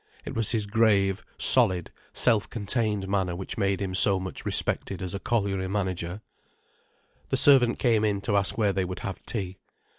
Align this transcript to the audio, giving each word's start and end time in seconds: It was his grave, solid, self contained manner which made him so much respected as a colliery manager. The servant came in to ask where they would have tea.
It 0.25 0.33
was 0.33 0.49
his 0.49 0.65
grave, 0.65 1.23
solid, 1.37 1.91
self 2.11 2.49
contained 2.49 3.07
manner 3.07 3.35
which 3.35 3.59
made 3.59 3.79
him 3.79 3.93
so 3.93 4.19
much 4.19 4.47
respected 4.47 4.99
as 4.99 5.13
a 5.13 5.19
colliery 5.19 5.67
manager. 5.67 6.21
The 7.29 7.37
servant 7.37 7.77
came 7.77 8.03
in 8.03 8.21
to 8.21 8.35
ask 8.35 8.57
where 8.57 8.73
they 8.73 8.83
would 8.83 9.01
have 9.01 9.23
tea. 9.27 9.57